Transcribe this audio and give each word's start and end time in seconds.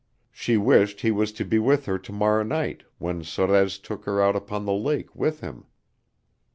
She 0.31 0.57
wished 0.57 1.01
he 1.01 1.11
was 1.11 1.31
to 1.33 1.45
be 1.45 1.59
with 1.59 1.85
her 1.85 1.99
to 1.99 2.11
morrow 2.11 2.41
night 2.41 2.81
when 2.97 3.21
Sorez 3.23 3.77
took 3.77 4.05
her 4.05 4.19
out 4.19 4.35
upon 4.35 4.65
the 4.65 4.73
lake 4.73 5.15
with 5.15 5.41
him. 5.41 5.65